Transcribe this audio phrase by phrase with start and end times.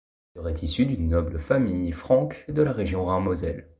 [0.35, 3.69] Il serait issu d'une noble famille franque de la région Rhin-Moselle.